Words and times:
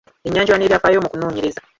Ennyanjula 0.27 0.57
n’ebyafaayo 0.57 1.03
mu 1.03 1.09
kunoonyereza. 1.11 1.59